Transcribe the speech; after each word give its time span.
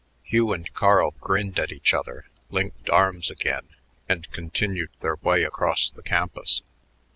Hugh 0.23 0.51
and 0.51 0.73
Carl 0.73 1.13
grinned 1.19 1.59
at 1.59 1.71
each 1.71 1.93
other, 1.93 2.25
linked 2.49 2.89
arms 2.89 3.29
again, 3.29 3.67
and 4.09 4.27
continued 4.31 4.89
their 5.01 5.17
way 5.17 5.43
across 5.43 5.91
the 5.91 6.01
campus. 6.01 6.63